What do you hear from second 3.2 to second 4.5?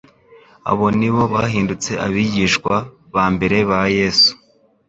mbere ba Yesu.